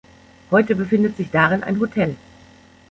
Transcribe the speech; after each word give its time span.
Heute 0.49 0.73
befindet 0.75 1.15
sich 1.15 1.29
darin 1.29 1.61
ein 1.63 1.79
Hotel. 1.79 2.15